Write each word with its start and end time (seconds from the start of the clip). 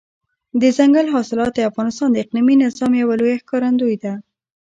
دځنګل 0.61 1.07
حاصلات 1.13 1.51
د 1.55 1.59
افغانستان 1.69 2.09
د 2.11 2.15
اقلیمي 2.23 2.55
نظام 2.63 2.91
یوه 3.01 3.15
لویه 3.19 3.39
ښکارندوی 3.41 3.95
ده. 4.03 4.13